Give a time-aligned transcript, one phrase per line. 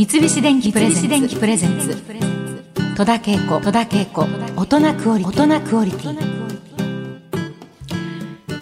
[0.00, 0.88] 三菱電機プレ
[1.58, 1.94] ゼンツ。
[2.96, 3.60] 戸田恵子。
[3.60, 4.26] 戸田恵子。
[4.56, 5.42] 大人クオリティ。
[5.42, 6.16] 大人クオリティ。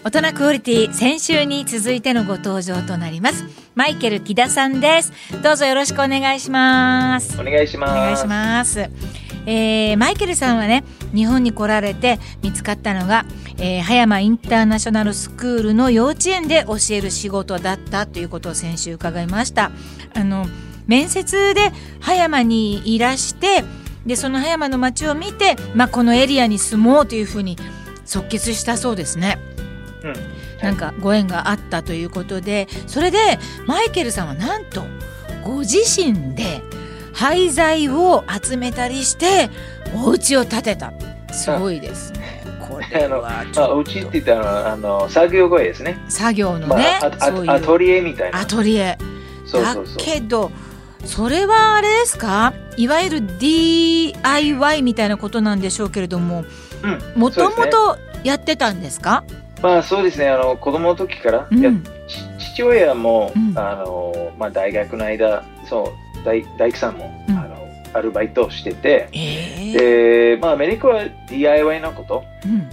[0.03, 3.45] 大人クオリティ先週に続いてのご登場となります。
[3.73, 5.13] マイケル木田さんです。
[5.41, 7.39] どうぞよろしくお願いします。
[7.39, 7.91] お願いします。
[7.93, 8.89] お願いします。
[9.45, 10.83] えー、マイケルさんはね
[11.15, 13.23] 日本に来られて見つかったのが、
[13.57, 19.71] えー、葉山インターナショナルスクールの幼稚園で教える仕事だったということを先週伺いました。
[20.13, 20.45] あの
[20.89, 23.63] 面接で葉山にいらして
[24.07, 27.57] でその葉山の街を見て、まあ、このエリアに住もうというふうに
[28.05, 29.37] 即決したそうですね。
[30.03, 30.13] うん、
[30.63, 34.83] なんかご縁があったということでそれでマイケルさんはなんと
[35.43, 36.63] ご自身で
[37.13, 39.51] 廃材を集めたりして
[39.93, 40.91] お家を建てた
[41.31, 42.43] すごいですね。
[42.67, 46.03] これはちょっとお家って言ったらあの作業小屋ですね。
[46.07, 46.75] 作業のね、ま
[47.51, 48.39] あ、アトリエみたいな。
[48.39, 48.97] アトリエ。
[49.45, 50.51] そうそうそうだけど
[51.05, 52.53] それはあれですか？
[52.77, 56.45] いわゆる DIY みたいなことなんでしょうけれども
[57.15, 59.23] もともとやってたんですか？
[59.61, 60.29] まあそうですね。
[60.29, 61.83] あの子供の時から、うん、
[62.37, 72.23] 父親も、うん、あのまあ、大学の間そう大大工さんも、うん、あのアルバイトしてて、えー、で、まあ、アメリカは DIY のこと、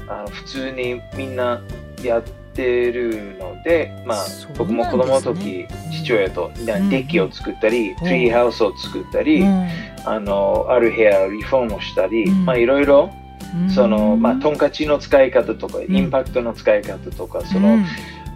[0.08, 1.60] あの普通にみんな
[2.02, 4.26] やってるので、まあ、
[4.56, 9.44] 僕も子供の時、父親とデッキを作ったり、トリーハウスを作ったり、
[10.04, 13.10] あのある部屋をリフォームをしたり、まあいろいろ
[13.74, 17.78] その、まあ、トンカチの使い方とか、インパクトの使い方とか、その、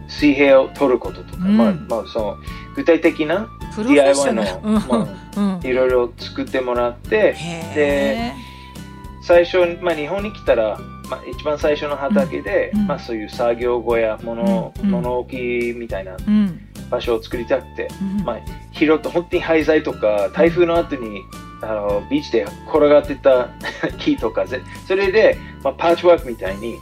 [0.09, 2.37] 水平を取ることとか、まあ、まあ、その、
[2.75, 4.43] 具体的な DIY の、
[4.89, 7.37] まあ、いろいろ作ってもらって、
[7.75, 8.33] で、
[9.23, 10.79] 最初、まあ、日本に来たら、
[11.11, 16.17] まあ、一番最初の畑で、まあ、そういう作業小屋、物、物置みたいな
[16.89, 17.89] 場所を作りたくて、
[18.25, 18.39] まあ、
[18.72, 21.22] 拾って本当に廃材とか、台風の後に
[21.62, 23.48] あのビーチで転がってた
[23.98, 24.47] 木とか
[24.86, 26.79] それで、まあ、パーチワークみたいに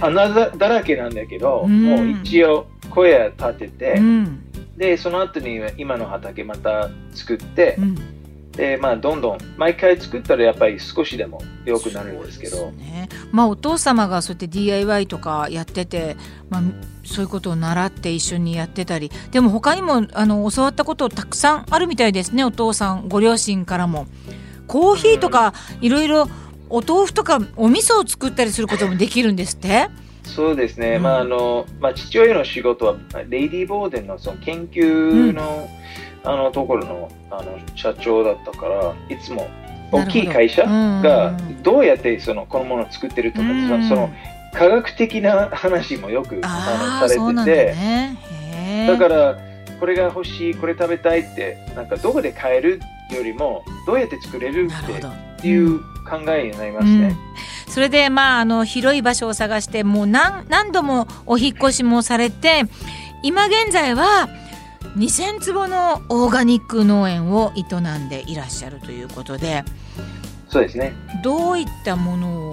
[0.00, 4.42] 穴だらけなんだけど、うん、もう一応小屋立てて、うん、
[4.76, 7.96] でその後に今の畑また作って、うん、
[8.56, 16.16] でまあどんどん毎回作ったらやっぱり少しでも良くなるんですけど、ね、まあお父様がそうやって DIY とかやってて、
[16.48, 16.62] まあ、
[17.04, 19.10] そういうことを習って一緒にやってたり。
[19.30, 24.06] でも他にもあの教わったことたくさんあるみたいですねお父さんご両親からも。
[24.66, 26.28] コーヒーとかいろいろ
[26.68, 29.88] お豆腐とかお味噌を作ったりすることもできるんですって？
[30.24, 32.96] そうですね、うん、まああのまあ、父親の仕事は
[33.28, 39.48] レイディー・ボーデンのその研究の、うん、あのところのあの社長だったからいつも
[39.92, 44.10] 大きい会社がどうやってそのこのものを作ってるとか、うん、その
[44.52, 49.38] 科学的な話もよくあのされてて、ね、だから
[49.78, 52.80] これが欲しいこれ食べたいってなんかどこで買える
[53.14, 54.68] よりもどうやって作れる
[55.38, 57.16] っていう考えになりますね。
[57.66, 62.64] うん、それでまああの広い場所を探してもう何何度もお引越しもされて
[63.22, 64.28] 今現在は
[64.96, 67.62] 2,000坪のオーガニック農園を営
[67.98, 69.64] んでいらっしゃるということで
[70.48, 70.94] そうですね。
[71.22, 72.52] どういったものを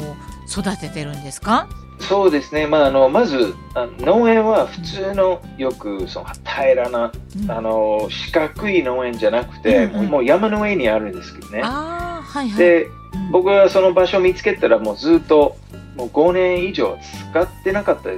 [0.50, 1.70] 育ててるんですか？
[2.00, 7.12] そうですね、まあ、あのまずあ農園は普通のよくその平らな、
[7.44, 11.62] うん、あの四角い農園じゃなくて、うんうん、もう山の上にあるんですけどね。
[11.62, 12.88] はいはい、で
[13.32, 15.56] 僕はその場所を見つけたらもうずっと
[15.96, 16.98] もう5年以上
[17.32, 18.10] 使ってなかった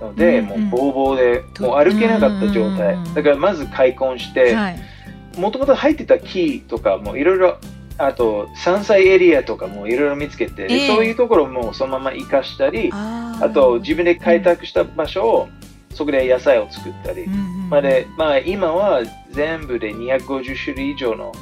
[0.00, 4.56] ので、うんうん、もうボーボーでもう歩けなかった状態、だからまず開墾して
[5.36, 7.58] もともと入ってた木とかもいろいろ
[7.98, 15.48] あと山菜エリアとかもいろいろ見つけて、えー、そういうところもそのまま生かしたりあと自分で開拓した場所を
[15.94, 21.32] そこで野菜を作ったり、うん、までまあ、今は全部で250種類以上の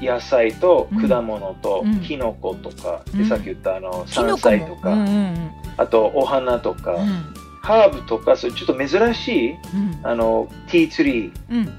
[0.00, 4.96] 野菜と果物とキノコとか、でさっき言ったあの山菜とか、
[5.76, 6.96] あとお花とか、
[7.62, 9.56] ハーブとかそうちょっと珍しい、
[10.02, 11.72] あのティーツリー、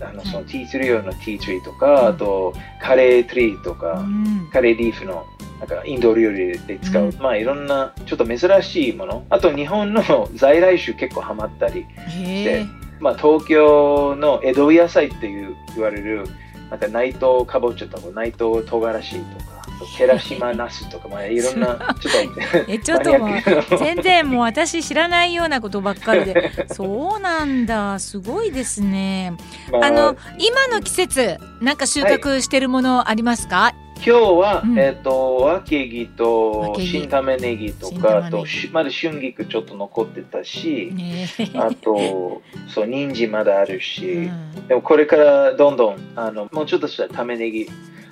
[0.00, 4.04] あのそのティーツリー用のティーツリーとか、あとカレーツリーとか、
[4.52, 5.24] カレーリーフの
[5.58, 9.26] なんかインド料理で使う、まあいろんなちょっと珍しいもの。
[9.30, 10.02] あと日本の
[10.34, 12.66] 在来種結構ハマったりして、
[13.00, 16.24] まあ、東京の江戸野菜っていう言われる
[16.70, 19.55] なんか内藤かぼちゃとか内藤唐辛子とか
[19.96, 29.34] 寺島ナスとか、まあ、いろんな、 ちょっと、え、ちょっともう、全然もう私知らないようなことばっかりで、 そうなんだ、すごいですね。
[29.70, 36.74] まあ、あの、今の季節、なんか収穫してるものありますか、はい、今日は、うん、えっ、ー、と、わけぎと。
[36.78, 47.68] 新玉ねぎとか、あと、まだ春菊ちょっと残ってたし、ね、あと、 そう、人参まだあるし、うん、でもこれからどんどん、あの、もうちょっとした玉ねぎ、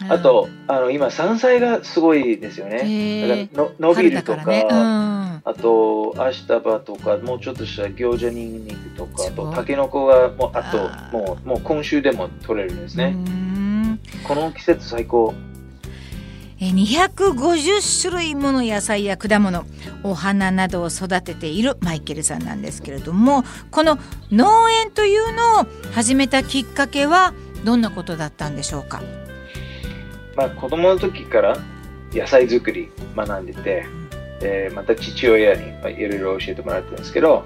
[0.09, 3.49] あと、あの、今、山菜がすごいですよね。
[3.55, 4.67] だからの伸びるとか、ね。
[4.69, 10.63] うん、あと、アシタバとか、もうちょっとした餃子にんにくとか、あと、タケノコが、もう、あ
[11.11, 13.17] と、もう、もう今週でも取れるんですね。
[14.27, 15.35] この季節最高。
[16.61, 19.65] 250種類もの野菜や果物
[20.03, 23.99] お花などを育てているマイケルさんなんですけれどもこの
[24.31, 27.35] 農園というのを始めたきっかけは
[27.65, 29.03] どんなことだったんでしょうか、
[30.37, 31.57] まあ、子供の時から
[32.13, 33.87] 野菜作り学んでて、
[34.43, 35.69] えー、また父親に
[35.99, 37.45] いろいろ教えてもらったんですけど、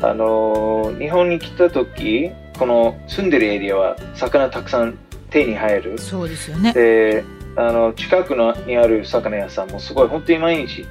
[0.00, 4.98] あのー、日本に来た時この住んでるエリアは魚たくさん
[5.30, 5.98] 手に入る。
[5.98, 6.72] そうですよね。
[6.72, 7.24] で
[7.60, 10.86] あの近くのにある魚屋さんもすごい本当に毎日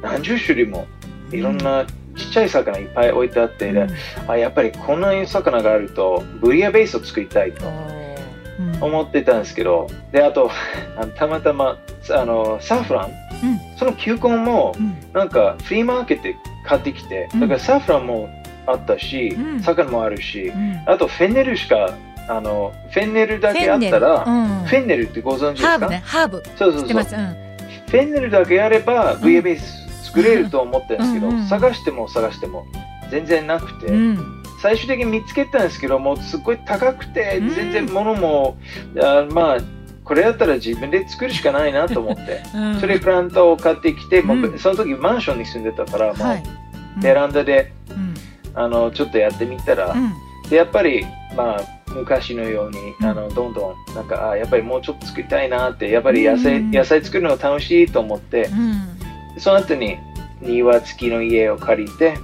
[0.00, 0.86] 何十種類も
[1.30, 1.84] いろんな
[2.16, 3.88] ちっちゃい魚いっぱい置いてあって、うん、
[4.26, 7.66] あやっぱりこんな魚があるとブリアベースを作りたいと
[8.80, 10.50] 思ってたんですけど、であと
[11.16, 11.78] たまたま
[12.10, 14.74] あのサーフラン、うん、その球根も
[15.12, 18.28] なんかフリーマーケットで買ってきて、だからサーフランも
[18.66, 20.50] あったし、魚もあるし、
[20.86, 21.94] あとフェンネルしか
[22.28, 25.68] あのフェンネルだけあったらフェンネル,、ってご存知ですか？
[25.70, 26.02] ハーブね。
[26.04, 26.42] ハーブ。
[26.56, 32.66] そうそうそう、うん、フェンネルだけあれば v ベース作れると思ってるんですけど、探しても探しても
[33.10, 33.86] 全然なくて、
[34.62, 38.56] 最終的に見つけたんですけどもうすっごい高くて全然物も、
[39.02, 39.58] あまあ
[40.04, 42.42] これだったら自分で作るしかないなと思って、
[42.80, 47.72] それプランターを買ってきて、もうその時マンションに住んでたからもう、ベランダで、
[48.54, 49.94] あのちょっとやってみたら、
[50.48, 59.96] でやっぱりまあ昔のようにあのどんどんなんかあやっぱりもうちょっと作りたいなってやっぱり野菜うん、野菜作るの楽しいと思って、うん、その後に
[60.40, 62.16] 庭付きの家を借りて、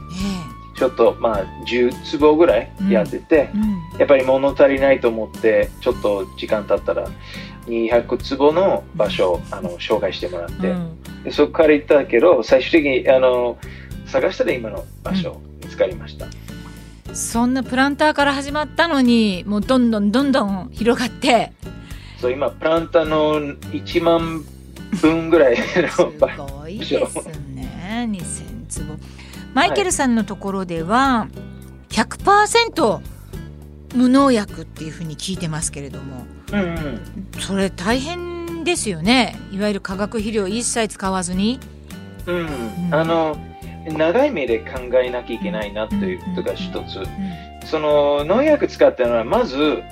[0.77, 7.09] ちょっとまあ10坪ぐらいやってて、うん、やっぱり物足りないと思ってちょっと時間経ったら
[7.67, 10.75] 200坪の場所をあの紹介してもらって、
[11.25, 13.59] でそこから行ったけど最終的にあの
[14.07, 16.27] 探したら今の場所見つかりました。
[17.15, 21.53] そんなプランターから始まったのにもうどんどんどんどん広がって。
[22.21, 24.45] そう今プランターの1万
[25.01, 26.03] 分ぐらいのす
[26.53, 28.09] ごいですね。
[28.11, 28.99] 2000坪。
[29.53, 31.29] マイケルさんのところでは
[31.91, 33.01] 100%
[33.95, 37.01] 無農薬っていうふうに聞いてますけれども、うんうん、
[37.39, 39.37] それ大変ですよね。
[39.53, 41.61] いわゆる化学肥料一切使わずに。
[42.27, 43.37] うん、うん、あの
[43.85, 47.03] 長い目で考えなきゃいけないなということが一つ、
[47.67, 49.83] その農薬使ったのはまず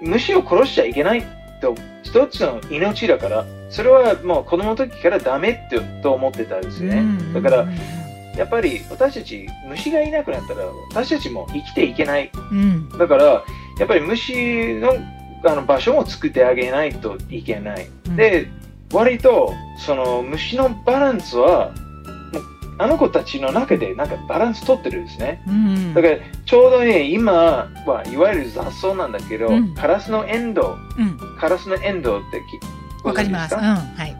[0.00, 1.22] 虫を殺しちゃいけない
[1.60, 7.68] と一つの命だからそれはもう子供の時からダメってと思ってたんですよね、だから
[8.36, 13.42] やっぱり私たち虫がいなくなったら私たちも生きていけない、うん、だからや
[13.84, 14.94] っぱり虫の
[15.44, 18.48] あの場所も作ってあげないといけない、うん、で
[18.92, 19.52] 割と
[19.84, 21.74] その虫のバランスは
[22.78, 25.42] あの子たちの中でなんかバランス取ってるんですね。
[25.46, 32.42] うん、だからちょうどね、今はいわゆる雑草なんだけど、うん、カラスのエンドうん、カラスのエンドって
[33.04, 33.54] わかります。
[33.54, 34.16] はい。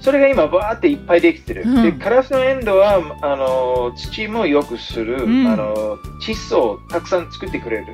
[0.00, 1.64] それが今バーっていっぱいできてる。
[1.82, 7.86] で、カラスのエンドはあの土も良くする、あの窒素をたくさん作ってくれる、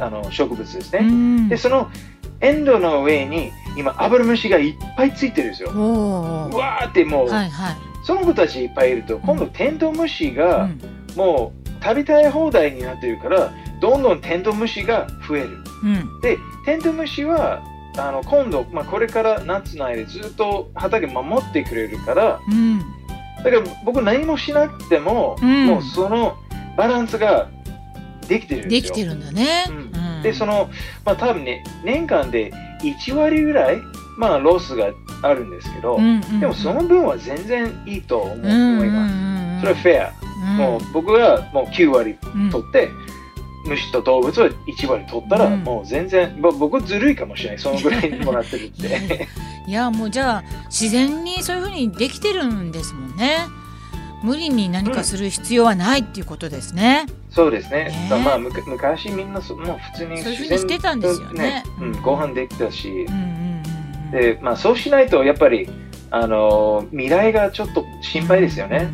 [0.00, 1.48] あの植物ですね。
[1.48, 1.90] で、その
[2.40, 5.70] エンドの上に今アブラムシがいっぱいついてるんですよ。
[5.70, 10.70] うわーってもう、はいはいその子たちいっぱいいると、今度テントウムシが
[11.14, 15.50] もう食べたい放題になってるから、どんどんテントウムシが増える。
[15.82, 17.62] うん、で、テントウムシは
[17.98, 22.84] あの今度、まあ、これから夏の間ずっと畑守ってくれるから、うん、だ
[23.44, 26.38] から僕何もしなくても、うん、もうその
[26.78, 27.50] バランスが
[28.26, 28.88] できてるんですよ。
[28.88, 29.66] できてるんだね。
[30.22, 30.70] で、その、
[31.04, 33.82] まあ多分ね、年間で1割ぐらい、
[34.16, 39.60] まあロスがあるんですけど、うんうんうん、でもその分は全然いいと思,、思います。
[39.60, 40.28] それはフェア。
[40.56, 42.16] もう僕がもう9割
[42.50, 42.90] 取って、
[43.66, 49.26] 虫と動物は1割取ったら、もう全然、うん、僕ずるいかもしれないそのぐらいにもらってるって。
[49.66, 53.46] いやもうじゃあ自然にそういうふうにできてるんですもんね。
[54.22, 58.22] 無理に何かする必要はないっていうことですね、うん、そうですね、ね。
[58.24, 63.37] まあ昔みんなそもう普通にそういうふうにしてたんですよね、ね、うん、ご飯できたし、うん
[64.12, 65.68] で、まあ、そうしないとやっぱり
[66.10, 68.90] あの未来がちょっと心配ですよね。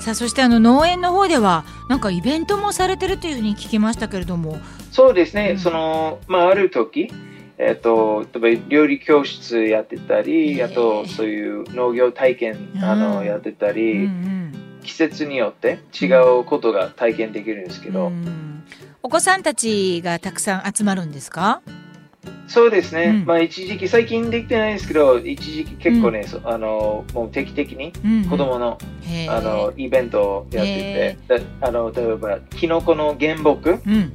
[0.00, 4.58] さあそしてあの農園の方ではなんかイベントもされてるというふうに聞きましたけれども。
[4.90, 7.12] そうですね、うん、そのまあ、ある時
[7.62, 16.06] えっ、ー、と、例えば料理教室やってたり、あとそういう農業体験、あのやってたり、うんうん、季節によって違
[16.40, 18.64] うことが体験できるんですけど、うん、
[19.02, 21.60] お子さんたちがたくさん集まるんですか？
[22.48, 27.92] そうですね、うん、まあ一時期、最近できてないんですけど、一時期結構ね、うん、あのもう定期的に
[28.28, 34.12] 子供のうんうん、あのイベントをやってて、あの例えば、きのこの原木、うん、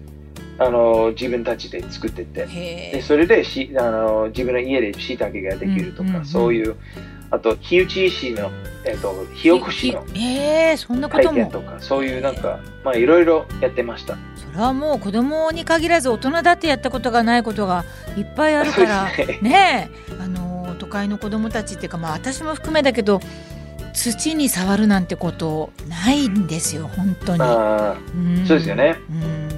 [0.57, 6.75] あの自分たちで作ってて、でそれでしあの自分の家でしいたけができるとか、うんうんうん、そういう、
[7.31, 8.51] あと、火打ち石の、
[8.85, 9.91] えっ、ー、と、火起こし
[11.01, 14.17] の体験とか、そういうなんか、まあいろいろやってました。
[14.55, 17.83] それはもう子供に限らず大人だってやったことがないことが
[18.15, 23.19] いっぱいあるから ねねあの都会の子供たちっていうかまあ私も含めだけど
[23.91, 29.49] 土に触るなんてことないんですよ本当に、うん、そうですよね、うん、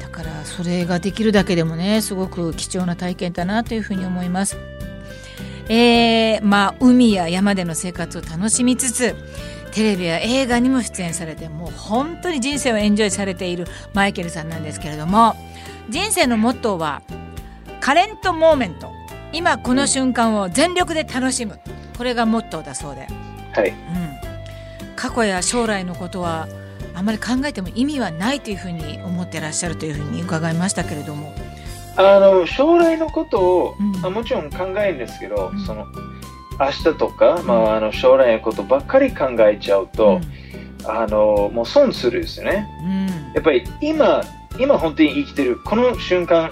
[0.00, 4.56] だからそれができるだけでもねすごく貴重な体験だなというふうに思います。
[5.68, 9.16] えー、まあ海や山での生活を楽しみつつ
[9.74, 15.34] テレビや映画にも出演されてもう本当に人生をエンジョイされているマイケルさんなんですけれども
[15.90, 17.02] 人生のモットーは
[17.80, 18.90] カレントモーメント。
[19.32, 21.58] 今この瞬間を全力で楽しむ。
[21.98, 23.06] これがモットーだそうで、
[23.52, 23.68] はい。
[23.68, 26.48] うん、過去や将来のことは
[26.94, 31.34] あまり考えても意味はないというふうに思ってらっしゃるというふうに伺いましたけれども。
[31.96, 35.86] あの将来のことを、うん、もちろん考えるんですけど、うん、その
[36.60, 40.20] 明日とか、まあ、あの将来のことばっかり考えちゃうと、
[40.80, 44.22] うん、あのもう損するですよね、うん、やっぱり今
[44.58, 46.50] 今本当に生きてるこの瞬間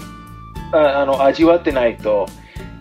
[0.72, 2.26] ああの味わってないと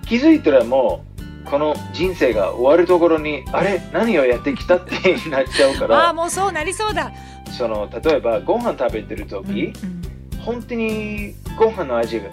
[0.07, 1.05] 気づいたらも
[1.45, 3.81] うこの人生が終わるところにあれ？
[3.91, 4.93] 何をやってきたって
[5.29, 6.09] なっちゃうから。
[6.09, 7.11] あもうそうなりそうだ。
[7.57, 12.29] その例えばご飯食べてる時、うんうん、本当にご飯の味が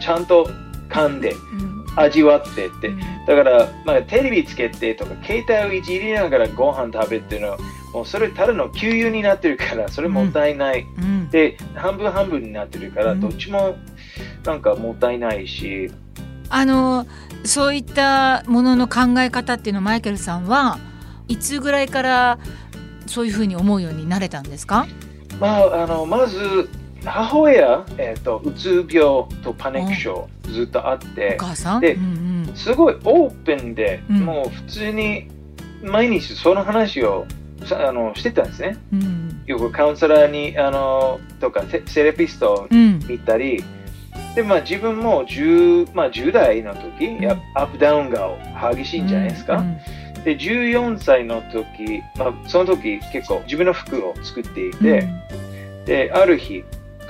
[0.00, 0.48] ちゃんと
[0.88, 1.34] 噛んで、
[1.96, 2.92] 味わってって、
[3.26, 7.58] だから、まあ、テレビつけてとか携帯をいじりながらご飯食べっていうのは
[7.92, 13.76] もうそれただの給油になってるからそれもったいない、うん、で半分半分になってるから、どっちも
[14.44, 15.90] なんかもったいないし。
[16.52, 17.06] あの
[17.44, 20.78] そういったものの考え方っていうのをマイケルさんは
[21.28, 22.38] いつぐらいから
[23.06, 24.86] そういうふうに思うようになれたんですか？
[25.38, 26.68] まあ、あのまず
[27.04, 31.38] 母親、えーと、うつ病とパニック症ずっとあって
[31.80, 35.28] で、うんうん、すごいオープンで、うん、もう普通に
[35.82, 37.26] 毎日その話を
[37.72, 43.62] あのしてたんですね、うん、よくカウンセラーにあのとかセレピストを見たり、う
[44.32, 48.30] ん、でまあ、自分も 10,、まあ、10代の時、うん、アップダウンが
[48.74, 49.62] 激しいんじゃないですか、
[50.24, 55.08] で14歳の時、まあ、その時結構自分の服を作っていて、
[55.86, 56.64] である日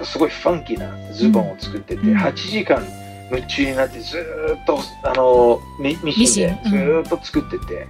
[0.04, 2.82] すごいファンキーなズボンを作ってて、うん、8時間
[3.30, 4.18] 夢中になってず
[4.60, 7.86] っとあのミミシンでずっと作ってて、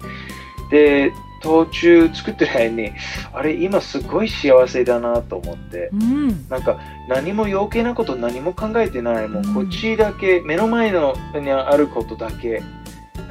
[0.63, 1.13] うん、で
[1.43, 2.93] 途中作ってる間に
[3.33, 12.61] あれ今すごい幸せだなと思って、うん、なんか何も余計なこと何も考えてないもうこっちだけ、目の前のにあることだけ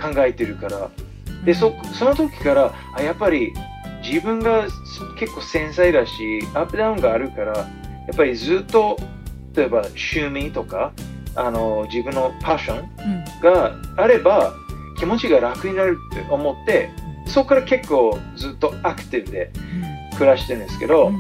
[0.02, 0.90] 考えてるから。
[1.46, 3.54] でそその時からあやっぱり
[4.04, 4.68] 自分が
[5.18, 7.68] 結構繊細だしアップダウンがあるから
[8.10, 8.98] やっぱりずっと
[9.56, 10.94] 例えば趣味とか
[11.36, 14.54] あの自分のパッションがあれば、
[14.98, 16.89] 気持ちが楽になるって思って
[17.28, 19.51] そこから結構ずっとアクティブで
[20.18, 21.12] 暮らしてるんですけど、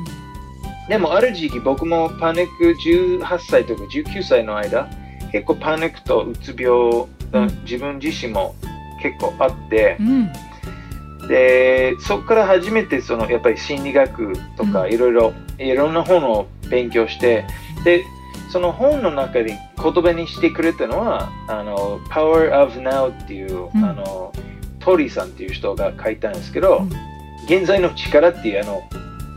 [0.89, 4.89] でもある時期僕もパニック18歳とか19歳の間
[5.31, 8.55] 結構パニックとうつ病が自分自身も
[8.99, 17.45] 結構あって、うん、でそこから初めてそのやっぱり心理学とかいろいろいろんな本を勉強して
[17.83, 18.03] で
[18.51, 24.33] その本の中で言葉にしてくれたのはあの Power of Now っていう、うん、あの
[24.79, 26.89] トリーさんっていう人が書いたんですけど、うん、
[27.45, 28.83] 現在の力っていうあの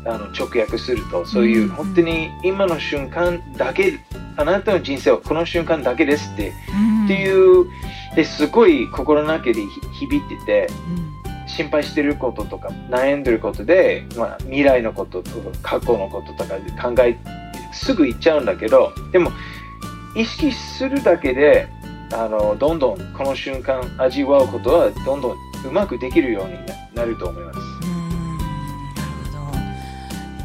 [0.05, 4.01] あの直訳するとそういう、本当に今の瞬間だけ
[4.37, 6.53] あなたの人生はこの瞬間だけですって、
[7.05, 7.67] っていう
[8.17, 9.55] ですごい心の中で
[9.93, 10.69] 響いてて、
[11.47, 15.31] 心配してることとか悩んでることで、まあ、未来のことと
[15.63, 17.19] か過去のこととかで考え
[17.73, 19.33] すぐ言っちゃうんだけどでも
[20.15, 21.69] 意識するだけで
[22.13, 26.55] あのどんどんこの瞬間味わうことはどんどんうまくできるように
[26.95, 27.59] なると思います。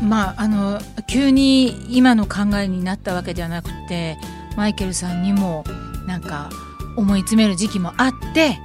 [0.02, 4.18] まあ、あの急に今の考えになったわけではなくて
[4.56, 5.64] マイケルさんにも
[6.06, 6.50] なんか
[6.96, 8.60] 思い詰める時期もあって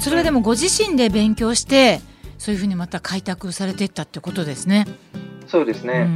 [0.00, 2.00] それはでもご自身で勉強して
[2.38, 4.86] そういうふうにまた開拓されていったってことですね。
[5.46, 6.06] そうですね。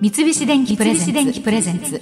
[0.00, 2.00] 三菱電機プレゼンツ。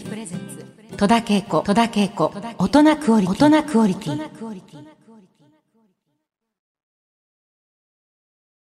[0.96, 4.75] 戸田恵子、戸田恵子、大人クオリティ、大人クオリティ。